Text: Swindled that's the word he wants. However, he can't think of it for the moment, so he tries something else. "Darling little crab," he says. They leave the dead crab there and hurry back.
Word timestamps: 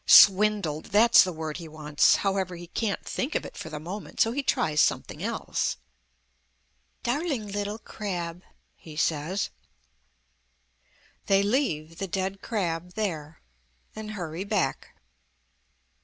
Swindled 0.07 0.85
that's 0.85 1.23
the 1.23 1.31
word 1.31 1.57
he 1.57 1.67
wants. 1.67 2.15
However, 2.15 2.55
he 2.55 2.65
can't 2.65 3.05
think 3.05 3.35
of 3.35 3.45
it 3.45 3.55
for 3.55 3.69
the 3.69 3.79
moment, 3.79 4.19
so 4.19 4.31
he 4.31 4.41
tries 4.41 4.81
something 4.81 5.21
else. 5.21 5.77
"Darling 7.03 7.47
little 7.51 7.77
crab," 7.77 8.41
he 8.75 8.95
says. 8.95 9.51
They 11.27 11.43
leave 11.43 11.99
the 11.99 12.07
dead 12.07 12.41
crab 12.41 12.93
there 12.95 13.41
and 13.95 14.13
hurry 14.13 14.43
back. 14.43 14.95